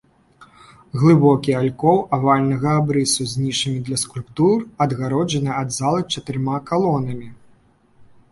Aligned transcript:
Глыбокі 1.01 1.51
алькоў 1.57 1.97
авальнага 2.17 2.69
абрысу 2.79 3.27
з 3.33 3.43
нішамі 3.43 3.79
для 3.89 3.97
скульптур 4.03 4.57
адгароджаны 4.85 5.51
ад 5.61 5.69
залы 5.77 6.01
чатырма 6.15 6.57
калонамі. 6.73 7.27